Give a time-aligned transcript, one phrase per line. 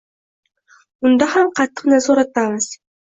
[1.09, 2.69] Unda ham qattiq nazoratdamiz.